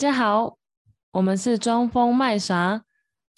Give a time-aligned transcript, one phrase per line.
[0.00, 0.56] 家好，
[1.10, 2.84] 我们是装疯卖傻，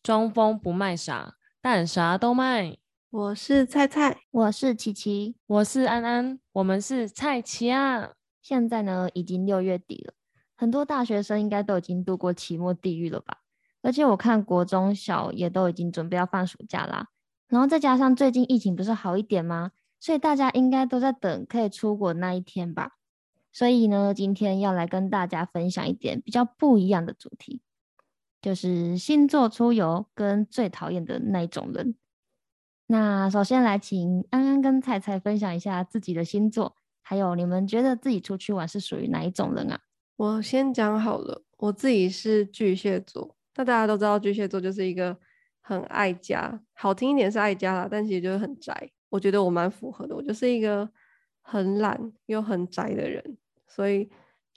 [0.01, 2.79] 装疯不卖傻，但啥都卖。
[3.11, 8.13] 我是菜菜，我是琪琪，我是安安，我们是菜琪啊。
[8.41, 10.15] 现在呢，已经六月底了，
[10.55, 13.39] 很多大学生应该都已经度过期末地狱了吧？
[13.83, 17.09] 而且我看国中小也都已经准备要放暑假啦。
[17.49, 19.73] 然后再加上最近疫情不是好一点吗？
[19.99, 22.93] 所以大家应该都在等可以出国那一天吧？
[23.53, 27.61] 所以呢，今天要来跟大家分享一点比较不一样的主题，
[28.41, 31.95] 就是星座出游跟最讨厌的那一种人。
[32.87, 39.81] 那首先来请安安跟菜菜分享一下自己的星座，还有你们觉得自己出去玩是属于哪一种人啊？
[40.17, 43.37] 我先讲好了，我自己是巨蟹座。
[43.55, 45.17] 那大家都知道巨蟹座就是一个
[45.61, 48.91] 很爱家，好听一点是爱家啦，但其实就是很宅。
[49.09, 50.89] 我觉得我蛮符合的，我就是一个
[51.43, 53.37] 很懒又很宅的人。
[53.67, 54.09] 所以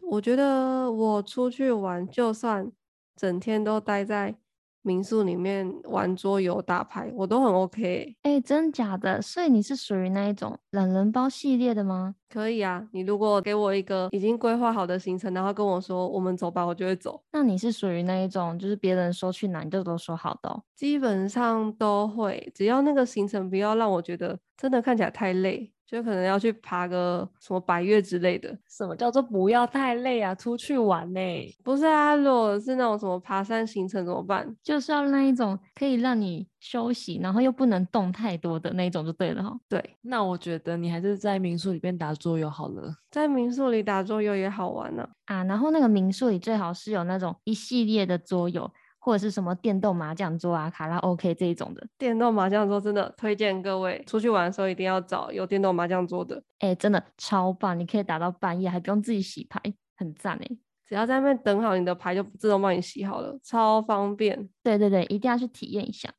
[0.04, 2.72] 我觉得我出去玩，就算
[3.16, 4.36] 整天都待在
[4.82, 8.16] 民宿里面玩桌游、打牌，我都很 OK。
[8.22, 9.20] 哎，真假的？
[9.20, 12.14] 所以你是属于那一种懒人包系列的吗？
[12.30, 17.20] 可以啊，你如果给我一个已经规划好的行程，然后跟我说我们走吧，我就会走。
[17.32, 20.64] 那你是属于那一种，就是别人说去哪你就都说好的？
[20.76, 25.72] 基本上都会，只要那个行程不要让我觉得真的看起来太累。
[25.88, 28.58] 就可能要去爬个什么百越之类的。
[28.68, 30.34] 什么叫做不要太累啊？
[30.34, 31.20] 出去玩呢？
[31.64, 34.56] 不是啊，如果是那种什么爬山行程怎么办？
[34.64, 39.56] 就是要那一种可以让你休息，然后又不能动太多的那种就对了哈。
[39.70, 42.96] 对，那我觉得你还是在民宿里边打桌游好了。
[43.12, 45.08] 在民宿里打桌游也好玩呢。
[45.26, 48.70] 啊，然后那个民宿里最好是有那种一系列的桌游。
[49.06, 56.42] 或者是什么电动麻将桌啊、卡拉 OK 这一种的电动麻将桌，真的推荐各位出去玩的时候一定要找有电动麻将桌的。
[56.58, 59.62] 哎，真的超棒，你可以打到半夜，还不用自己洗牌，
[59.96, 60.58] 很赞哎！
[60.88, 64.50] 只要在那边等好你的牌，就自动帮你洗好了，超方便。
[64.64, 66.10] 对对对，一定要去体验一下。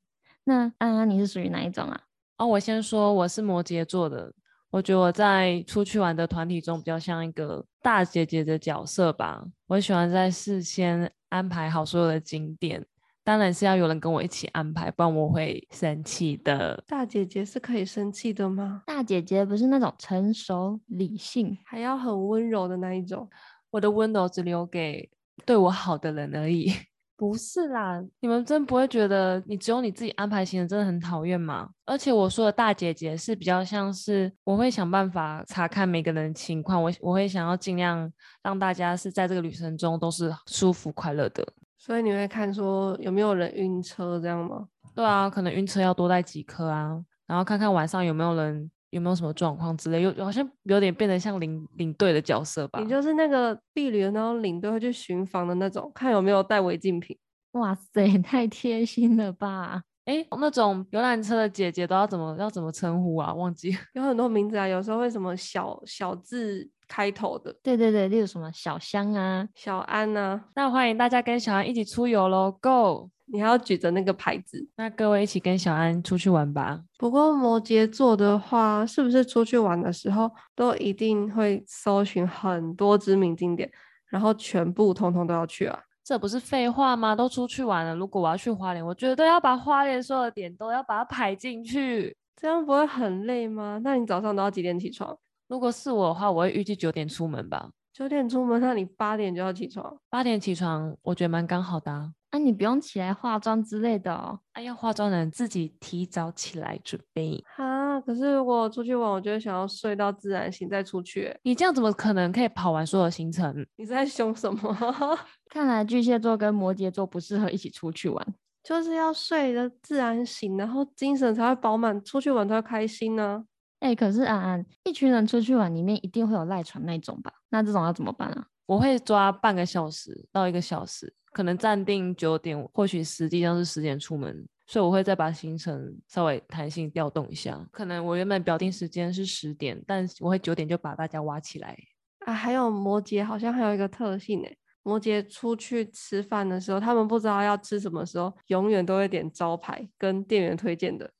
[0.44, 2.00] 那安安，你是属于哪一种啊？
[2.38, 4.32] 哦，我先说，我是摩羯座的。
[4.70, 9.44] 我觉得我在出去玩的团体中，比较像一个大姐姐的角色吧。
[9.66, 11.10] 我喜欢在事先。
[11.36, 12.82] 安排好所有的景点，
[13.22, 16.82] 当然是要有人跟我一起安排，不然我会生气的。
[16.86, 18.82] 大姐姐是可以生气的吗？
[18.86, 23.28] 大姐姐不是那种成熟理性，还要很温柔的那一种。
[23.70, 25.10] 我的温柔只留给
[25.44, 26.72] 对我好的人而已。
[27.16, 31.70] 不是啦，你们真不会觉得你只有你自己安排行程真的很讨厌吗？
[31.86, 38.12] 而且我说的大姐姐是比较像是我会想办法查看每个人情况，我我会想要尽量
[38.42, 41.46] 让大家是在这个旅程中都是舒服快乐的。
[41.78, 44.66] 所以你会看说有没有人晕车这样吗？
[44.94, 48.70] 对啊，可能晕车要多带几颗啊，然后看看晚上有没有人。
[48.96, 50.02] 有没有什么状况之类？
[50.02, 52.82] 有好像有点变得像领领队的角色吧？
[52.82, 57.16] 你就是那个避旅的那种领队，会去巡房的那种，看有没有带违禁品。
[57.52, 59.82] 哇塞，太贴心了吧！
[60.06, 63.34] 哎，那种游览车的姐姐都要怎么要怎么称呼啊？
[63.34, 67.54] 忘记 有很多名字啊，有时候会什么小小字开头的。
[67.60, 70.44] 对对对，例如什么小香啊、小安啊。
[70.54, 73.10] 那欢迎大家跟小安一起出游喽，Go！
[73.28, 76.80] 你还要举着那个牌子，那各位一起跟小安出去玩吧。
[76.96, 83.68] 不过摩羯座的话，是不是出去玩的时候都一定会搜寻很多知名景点，
[84.08, 85.76] 然后全部通通都要去啊？
[86.06, 87.16] 这不是废话吗？
[87.16, 93.80] 都出去玩了，如果我要去花莲，我觉得要把花莲所有的点都要把它排进去，这样不会很累吗？
[93.82, 95.18] 那你早上都要几点起床？
[95.48, 97.68] 如果是我的话，我会预计九点出门吧。
[97.92, 99.96] 九点出门，那你八点就要起床。
[100.08, 102.12] 八点起床，我觉得蛮刚好的。
[102.30, 104.38] 那你不用起来化妆之类的哦。
[104.52, 107.42] 哎，要化妆的人自己提早起来准备。
[107.56, 111.34] 哈，可是如果出去玩，我就想要睡到自然醒再出去。
[111.42, 113.66] 你这样怎么可能可以跑完所有行程？
[113.76, 115.18] 你在凶什么？
[115.48, 118.34] 看来巨蟹座跟摩羯座不适合一起出去玩。
[118.62, 123.44] 就是要睡得自然醒，然后精神才会饱满，出去玩才会开心呢。
[123.78, 127.32] 哎，可是安安，一群人出去玩，里面一定会有赖床那种吧？
[127.50, 128.46] 那这种要怎么办啊？
[128.66, 131.14] 我会抓半个小时到一个小时。
[131.32, 137.62] 可能暂定九点，或许实际上是十点出门，所以我会再把行程稍微弹性调动一下。
[137.70, 141.78] 可能我原本表定时间是十点，但我会九点就把大家挖起来。
[142.20, 151.10] 啊，还有摩羯好像还有一个特性诶，摩羯出去吃饭的时候，他们不知道要吃什么时候，永远都会点招牌跟店员推荐的。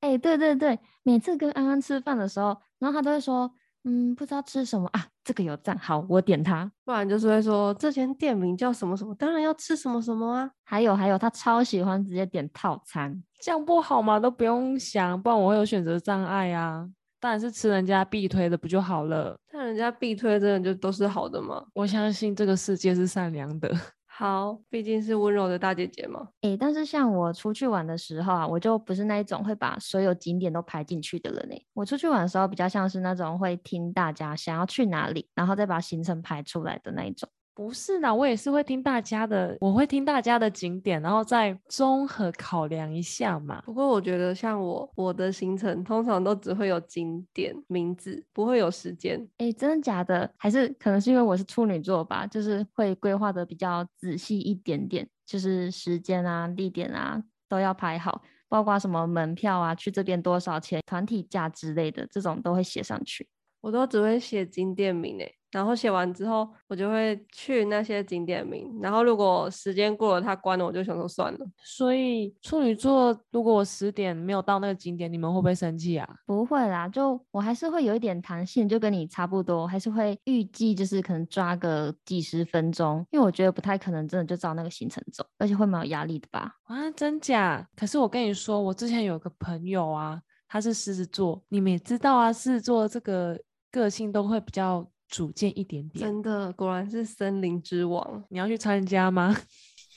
[0.00, 3.52] 哎，对对对，每次跟安安吃饭的时候，然后他都会说。
[3.88, 5.06] 嗯，不知道吃什么啊？
[5.22, 6.68] 这个有赞，好，我点它。
[6.84, 10.50] 不然就是会说这间店名叫什么什么，当然要吃什么什么啊。
[10.64, 14.18] 还有还有，他超喜欢直接点套餐，这样不好吗？
[14.18, 16.84] 都不用想，不然我会有选择障碍啊。
[17.26, 19.36] 当然是吃人家必推的不就好了？
[19.50, 21.60] 但人家必推真的就都是好的吗？
[21.74, 23.68] 我相信这个世界是善良的。
[24.06, 26.28] 好，毕竟是温柔的大姐姐嘛。
[26.42, 31.66] 诶，但是像我出去玩的时候啊，我就不是那一种会把所有景点都排进去的人诶。
[31.74, 37.28] 我出去玩的时候比较像是那种会听大家想要去哪里，然后再把行程排出来的那一种。
[37.56, 43.62] 不是啦，我也是会听大家的，我会听大家的景点，然后再综合考量一下嘛。
[43.62, 49.26] 不过我觉得像我我的行程通常都只会有景点名字，不会有时间。
[49.38, 50.30] 诶，真的假的？
[50.36, 58.20] 还是可能是因为我是处女座吧，就是会规划的比较仔细一点点，就是时间啊、地点啊都要排好，
[58.50, 63.26] 包括什么门票啊、去这边多少钱、团体价之类的，这种都会写上去。
[63.66, 68.78] 我都只会写景点名诶，然后写完之后，我就会去那些景点名。
[68.80, 71.40] 然后如果时间过了，它关了，我就想说算了。
[71.64, 76.08] 所以处女座，如果我十点没有到那个景点，你们会不会生气啊？
[76.24, 86.52] 不会啦，就我还是会有一点弹性，就跟你差不多，还是会预计就是可能抓个几十分钟，因为我觉得不太可能真的就照那个行程走，而且会蛮有压力的吧？
[86.66, 87.68] 啊，真假？
[87.74, 93.36] 可是我跟你说，我之前有个朋友啊，他是狮子座，你们也知道啊，狮子座这个。
[93.76, 98.24] 个性都会比较主见一点点，真的，果然是森林之王。
[98.30, 99.36] 你要去参加吗？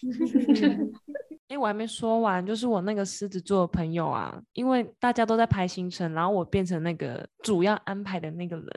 [1.47, 8.67] 哎，我还没说完，就是我那个狮子座的朋友啊，因为大家都在排行程，然后我变成那个主要安排的那个人。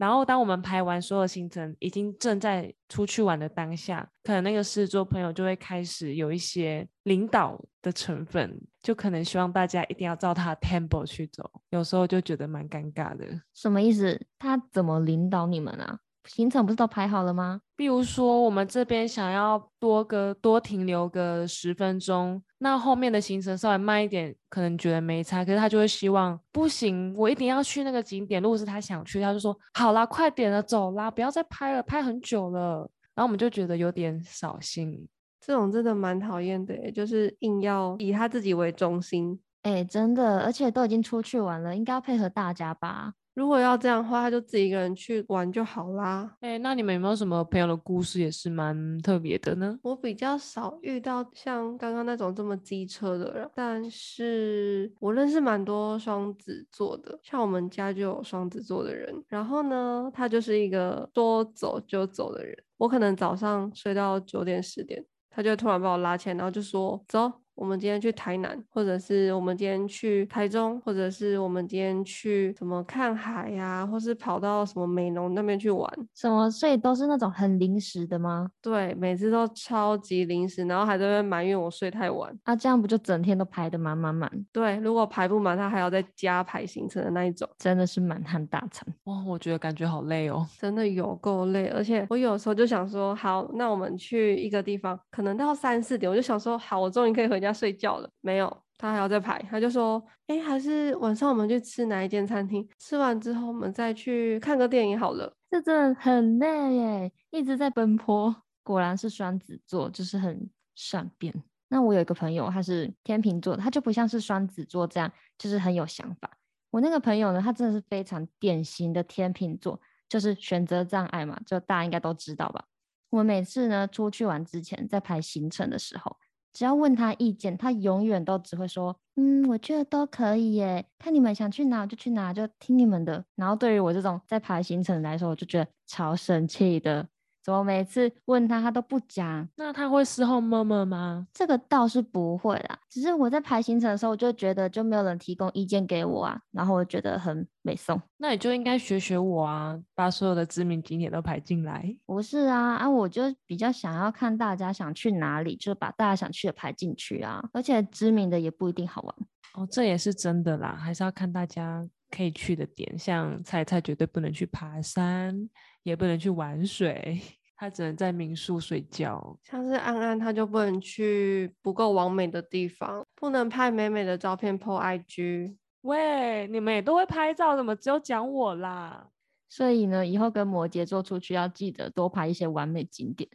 [0.00, 13.26] 然后，当我们排完所有行程，已经正在出去玩的当下，可能那个狮子座朋友就会开始有一些领导的成分，就可能希望大家一定要照他 tempo 去走，有时候就觉得蛮尴尬的。
[13.52, 14.18] 什么意思？
[14.38, 15.98] 他怎么领导你们啊？
[16.24, 17.60] 行程不是都排好了吗？
[17.76, 25.44] 比如说，我们这边想要多个多停留个十分钟，那后面的行程稍微慢一点，可能觉得没差。
[25.44, 28.42] 可是他就会希望，不行，我一定要去那个景点。
[28.42, 32.90] 如果是他想去，他就说好啦，快点了，走啦，不要再拍了，拍很久了。
[33.14, 35.08] 然后我们就觉得有点扫兴，
[35.40, 39.40] 这种真的蛮讨厌的，就是硬要以他自己为中心。
[39.62, 43.14] 哎，真的，而且都已经出去玩了，应该要配合大家吧。
[43.40, 46.30] 如果要这样的话，他就自己一个人去玩就好啦。
[46.40, 49.78] 哎，那你们有没有什么朋友的故事也是蛮特别的呢？
[49.82, 59.10] 我比较少遇到像刚刚那种这么机车的人，但是我认识蛮多双子座的，像我们家就有双子座的人。
[59.26, 62.54] 然后呢，他就是一个说走就走的人。
[62.76, 67.32] 我可能早上睡到九点十点，他就突然把我拉起来，然后就说走。
[67.60, 76.50] 我们今天去台南，或者是我们今天去台中，或者是我们今天去什么看海呀，或是跑到什么美浓那边去玩，什么？
[76.50, 78.48] 所以都是那种很临时的吗？
[78.62, 82.34] 对，每次都超级临时，然后还在那边埋怨我睡太晚。
[82.44, 84.30] 啊，这样不就整天都排的满满满？
[84.50, 88.88] 对，如果排不满，他还要再加排行程的那一种，真的是满汉大餐。
[89.04, 91.66] 哇，我觉得感觉好累哦，真的有够累。
[91.66, 97.49] 而且我有时候就想说，好，那我们去一个地方，可能到三四点，我就想说，好，我终于可以回家。
[97.50, 98.62] 他睡觉了没有？
[98.78, 102.66] 他还要再排，他就说：“哎，还是晚上我们去吃哪一间餐厅？
[102.78, 108.34] 吃完之后我们再去看个电影好了。”这真的很累耶，一直在奔波。
[108.62, 111.34] 果然是双子座，就是很善变。
[111.68, 116.30] 那我有一个朋友，他是天秤座，他就不像是双子座这样，就是很有想法。
[116.70, 119.78] 我那个朋友呢，他真的是非常典型的天秤座，
[120.08, 122.64] 就是选择障碍嘛，就大家应该都知道吧。
[123.10, 126.16] 我每次呢出去玩之前，在排行程的时候。
[126.52, 137.08] 只要问他意见，他永远都只会说：“嗯，我觉得都可以耶，看你们想去哪就去哪，就听你们的。”然后对于我这种在排行程来说，我就觉得超生气的。
[137.42, 139.48] 怎么每次问他，他都不讲？
[139.56, 141.26] 那他会事后默默吗？
[141.32, 148.00] 这个倒是不会啦，只是我在排行程的时候，我就觉得就没有人提供意见给我啊，然后我觉得很美送。
[148.18, 151.96] 那你就应该学学我啊，把所有的知名景点都排进来。
[152.06, 157.42] 不是啊，啊，我就比较想要看大家想去哪里，就把大家想去的排进去啊。
[157.52, 159.14] 而且知名的也不一定好玩
[159.54, 162.98] 哦，这也是真的啦，还是要看大家可以去的点。
[162.98, 165.48] 像菜菜绝对不能去爬山。
[165.82, 167.18] 也不能去玩水，
[167.56, 169.38] 他只能在民宿睡觉。
[169.42, 175.56] 像是安安，他就不能去不够完美的地方，不能拍美美的照片 po IG。
[175.80, 179.08] 喂，你们也都会拍照，怎么只有讲我啦？
[179.48, 183.30] 所以呢，以后跟摩羯座出去要记得多拍一些完美景点。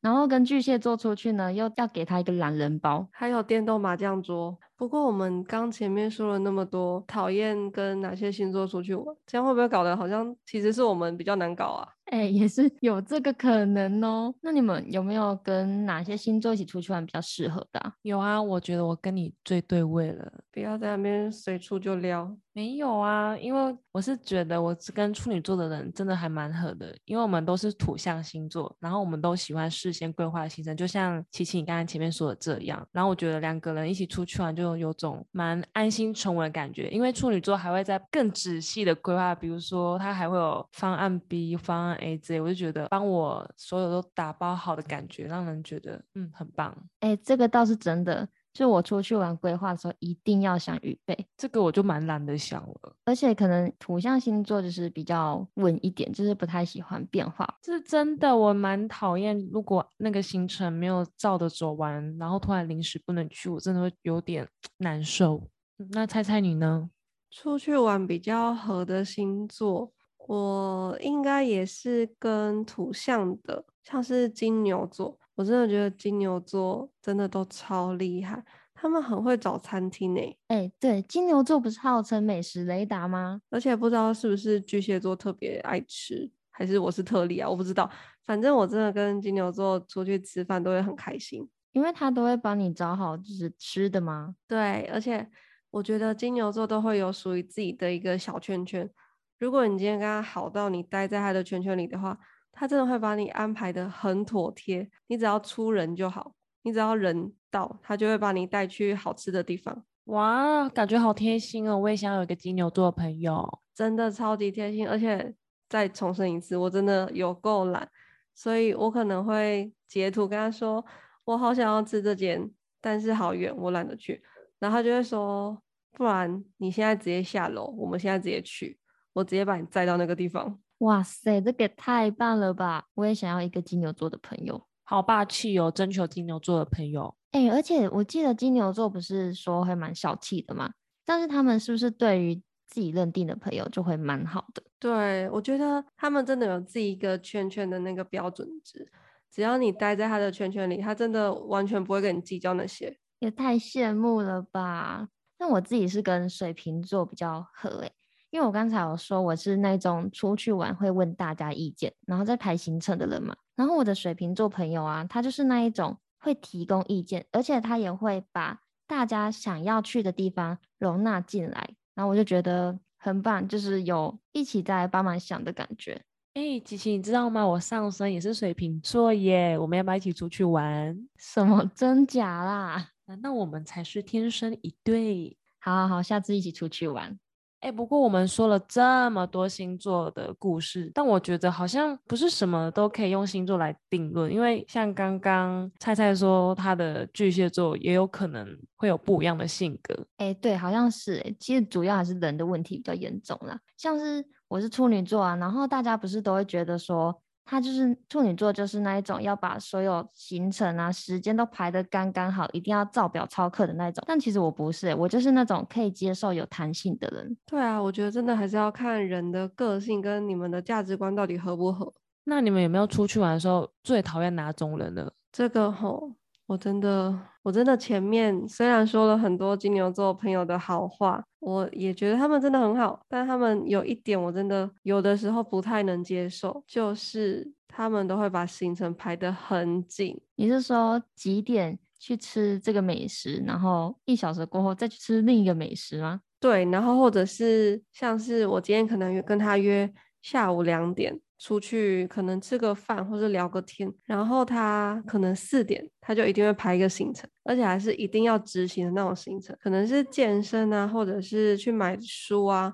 [0.00, 4.58] 然后跟巨蟹座出去呢，又要给他一个懒人包，还有电动麻将桌。
[4.80, 11.86] 不过我们刚前面说了那么多，讨厌跟哪些星座出去玩，这样会不会搞得好像其实是我们比较难搞啊？
[12.06, 14.34] 哎，也是有这个可能哦。
[14.40, 17.92] 那你们有没有跟哪些星座一起出去玩比较适合的？
[18.02, 20.32] 有啊，我觉得我跟你最对位了。
[20.50, 22.34] 不要在那边随处就撩。
[22.52, 32.84] 没有啊，因为我是觉得我是跟处女座的人真的还蛮合的，因为我们都是土象星座，然后我们都喜欢事先规划行程，就像琪琪你刚才前面说的这样。
[32.90, 46.76] 然后我觉得两个人一起出去玩就有种蛮安心沉稳的感觉，因为处女座还会在更仔细的规划，比如说他还会有方案 B、方案 A 之类，我就觉得帮我所有都打包好的感觉，让人觉得嗯很棒。
[47.00, 48.28] 哎，这个倒是真的。
[48.52, 51.26] 就我出去玩规划的时候，一定要想预备。
[51.36, 57.46] 这个我就蛮懒得想了，而且可能土象星座就是比较稳一点，就是不太喜欢变化。
[57.62, 65.48] 这是真的，我蛮讨厌如果那个行程没有照着走完，然后突然临时不能去，我真的会有点 难受。
[65.92, 66.90] 那猜猜你呢？
[67.30, 69.92] 出去玩比较合的星座，
[70.26, 75.16] 我应该也是跟土象的，像是金牛座。
[75.40, 78.44] 我真的觉得金牛座真的都超厉害，
[78.74, 80.38] 他们很会找餐厅诶。
[80.48, 83.40] 哎，对，金牛座不是号称美食雷达吗？
[83.48, 87.48] 而且不知道是不是巨蟹座特别爱吃，还是我是特例啊？
[87.48, 87.90] 我不知道。
[88.26, 94.34] 反正我真的跟金牛座出去吃饭都会很开心，因为他都会帮你找好就是吃的吗？
[94.46, 95.26] 对，而且
[95.70, 98.90] 我觉得金牛座都会有属于自己的一个小圈圈。
[99.38, 102.18] 如果你今天跟他好到你待在他的圈圈里的话。
[102.52, 109.84] 他真的会把你安排的很妥帖，你只要出人就好，你只要人到，他就会把你带去好吃的地方。
[110.04, 111.78] 哇，感觉好贴心哦！
[111.78, 114.88] 我也想有一个金牛座朋友，真的超级贴心。
[114.88, 115.32] 而且
[115.68, 117.88] 再重申一次，我真的有够懒，
[118.34, 120.84] 所以我可能会截图跟他说，
[121.24, 124.20] 我好想要吃这间，但是好远，我懒得去。
[124.58, 125.56] 然后他就会说，
[125.92, 128.78] 不然你现在直接下楼，我们现在直接去，
[129.12, 130.58] 我直接把你载到那个地方。
[130.80, 132.86] 哇塞，这个太棒了吧！
[132.94, 135.70] 我也想要一个金牛座的朋友，好霸气哦！
[135.70, 140.72] 征求金牛座的朋友，哎，而且我记得金牛座不是说会蛮小气的吗？
[141.04, 142.34] 但是他们是不是对于
[142.66, 144.62] 自己认定的朋友就会蛮好的？
[144.78, 148.90] 对，我觉得他们真的有自己一个圈圈的那个标准值，
[149.30, 152.98] 只要你待在他的圈圈里，他真的完全不会跟你计较那些。
[153.18, 155.08] 也太羡慕了吧！
[155.38, 157.92] 那我自己是跟水瓶座比较合诶。
[158.30, 163.36] 因为我刚才有说我是那种出去玩会问大家意见，然后再排行程的人嘛。
[163.56, 171.70] 然后我的水瓶座朋友啊，他就是那一种会提供意见，而且他也会把大家想要去的地方容纳进来。
[171.94, 176.00] 然后我就觉得很棒，就是有一起在帮忙想的感觉。
[176.34, 177.44] 哎，琪琪，你知道吗？
[177.44, 180.96] 我上身也是水瓶座耶，我们要不要一起出去玩？
[181.18, 182.90] 什么真假啦？
[183.06, 185.36] 难道我们才是天生一对？
[185.58, 187.18] 好好好，下次一起出去玩。
[187.60, 200.06] 哎，不过我们说了这么多星座的故事，但我觉得好像不是什么都可以用星座来定论，因为像刚刚菜菜说他的巨蟹座也有可能会有不一样的性格。
[200.16, 203.58] 哎，对，好像是哎，其实主要还是人的问题比较严重啦。
[203.76, 207.20] 像是我是处女座啊，然后大家不是都会觉得说。
[207.50, 214.04] 他就是处女座，就是那一种要把所有行程啊、时间都排得刚刚好，一定要照表操课的那种。
[214.06, 217.36] 但其实我不是，我就是那种可以接受有弹性的人。
[217.44, 221.92] 对啊，我觉得真的还是要看人的个性跟你们的价值观到底合不合。
[222.22, 225.10] 那你们有没有出去玩的时候最讨厌哪种人呢？
[225.32, 226.12] 这个吼。
[226.50, 240.20] 我真的，我真的前面虽然说了很多金牛座朋友的好话，我也觉得他们真的很好，但他们有一点我真的有的时候不太能接受，就是他们都会把行程排得很紧。
[240.34, 246.20] 你是说几点去吃这个美食，然后一小时过后再去吃另一个美食吗？
[246.40, 249.88] 对，然后或者是像是我今天可能跟他约
[250.20, 251.20] 下午两点。
[251.40, 262.72] 出去可能吃个饭或者聊个天，然后他可能四点他就一定会排一个行程，而且还是一定要执行的那种行程，可能是健身啊，或者是去买书啊。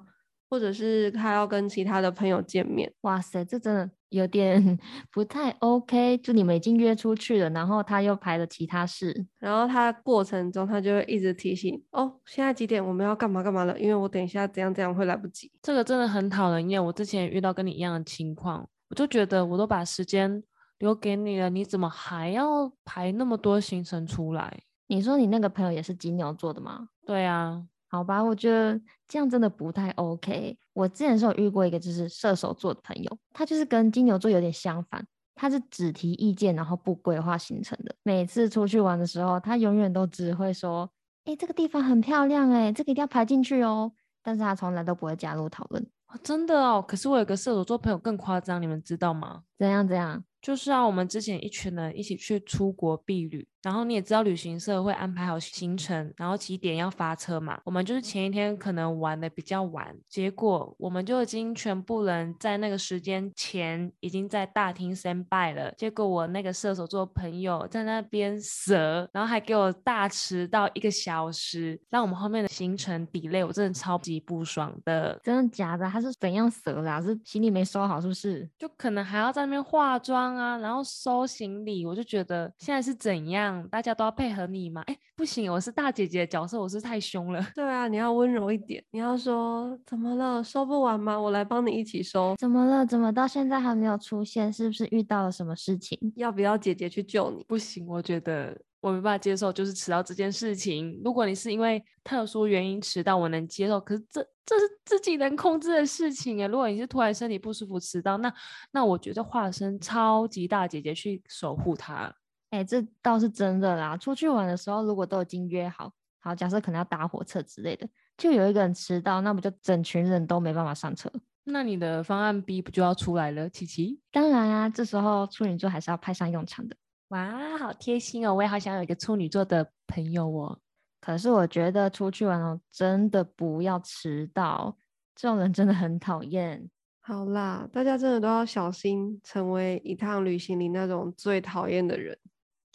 [0.49, 4.79] 或者是他要跟其他的朋友见面，哇塞，这真的有点
[5.13, 6.19] 不太 OK。
[6.19, 13.79] 就你们已经约出去了，然后他又排了其他事，然后他过程中他就会一直提醒哦，现在几点我们要干嘛干嘛了？
[13.79, 15.51] 因为我等一下怎样怎样会来不及。
[15.63, 16.85] 这个真的很讨人厌。
[16.85, 20.43] 我之前遇到跟你一样的情况，我就觉得我都把时间
[20.79, 24.63] 留给你了，你怎么还要排那么多行程出来？
[24.89, 26.89] 你说你那个朋友也是金牛座的吗？
[27.05, 27.65] 对啊。
[27.97, 30.55] 好吧，我觉得这样真的不太 OK。
[30.75, 35.03] 我之前是有遇过一个就是射手座的朋友，他就是跟金牛座有点相反，
[35.35, 37.95] 他是只提意见然后不规划行程的。
[38.03, 40.91] 每次出去玩的时候，他永远都只会说
[41.25, 43.91] ：“哎，这个地方很漂亮，哎，这个一定要排进去哦。”
[44.23, 45.87] 但是他从来都不会加入讨论。
[46.23, 49.45] 真的哦，可是我有个射手座朋友更夸张，你们知道吗？
[49.59, 50.25] 怎样怎样？
[50.43, 57.59] 就是啊，我们之前一群人一起去出国避旅，然后你也知道旅行社会安排好行程，然后几点要发车嘛。
[57.65, 65.73] 我们就是前一天可能玩的比较晚，结果我们就已经全部人在那个时间前已经在大厅 stand by 了。
[65.77, 75.19] 结果我那个射手座朋友在那边折，然后还给我大迟到一个小时，让我们后面的行程 delay，我真的超级不爽的。
[75.25, 75.91] 真的假的？
[75.91, 77.03] 他是怎样折啦？
[77.03, 78.49] 是行李没收好是不是？
[78.57, 84.83] 就可能还要在那边化妆啊，然后收行李，我就觉得现在是怎样，大家都要配合你吗？
[84.87, 87.41] 哎，不行，我是大姐姐的角色，我是太凶了。
[87.55, 91.19] 对啊，你要温柔一点，你要说怎么了，收不完吗？
[91.19, 92.35] 我来帮你一起收。
[92.37, 92.85] 怎么了？
[92.85, 94.53] 怎么到现在还没有出现？
[94.53, 95.97] 是不是遇到了什么事情？
[96.17, 97.45] 要不要姐姐去救你？
[97.47, 101.01] 不行，我觉得我没办法接受，就是迟到这件事情。
[101.05, 103.81] 如果你是因为特殊原因迟到，我能接受。
[103.81, 106.47] 可是这这是自己能控制的事情哎。
[106.47, 108.33] 如果你是突然身体不舒服迟到，那
[108.71, 112.15] 那我觉得化身超级大姐姐去守护他。
[112.51, 113.97] 哎，这倒是真的啦。
[113.97, 115.91] 出去玩的时候，如果都已经约好，
[116.21, 121.11] 好假设可能要搭火车之类的，就有一个人迟到，那不就整群人都没办法上车？
[121.43, 124.01] 那你的方案 B 不就要出来了，琪琪？
[124.13, 126.77] 当然啊，这时候处女座还是要派上用场的。
[127.09, 128.35] 哇，好贴心哦！
[128.35, 130.59] 我也好想有一个处女座的朋友哦。
[131.01, 134.77] 可是我觉得出去玩哦，真的不要迟到，
[135.15, 136.69] 这种人真的很讨厌。
[137.01, 142.19] 好啦，大家真的都要小心，成为一趟旅行里那种最讨厌的人。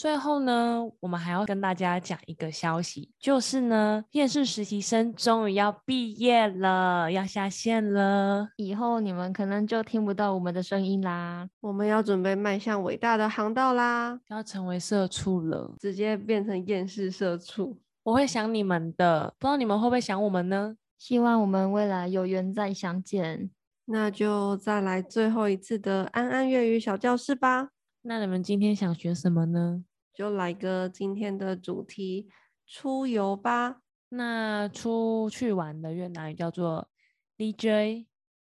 [0.02, 8.50] 最后呢，我们还要跟大家讲一个消息，就是呢，厌世实习生终于要毕业了，要下线了。
[8.56, 11.48] 以后你们可能就听不到我们的声音啦。
[11.60, 17.78] 我们要准备迈向伟大的航道啦，要成为社畜了，直接变成厌世社畜。
[18.02, 20.76] 我会想你们的，不知道你们会不会想我们呢？
[20.98, 23.52] 希望我们未来有缘再相见。
[23.86, 27.70] 那就再来最后一次的安安粤语小教室吧。
[28.02, 29.84] 那你们今天想学什么呢？
[30.14, 32.30] 就来个今天的主题
[32.68, 33.82] 出游吧。
[34.10, 36.90] 那出去玩的越南语叫做
[37.38, 38.08] DJ，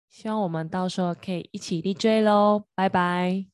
[0.09, 3.50] 希望我们到时候可以一起 DJ 喽，拜拜。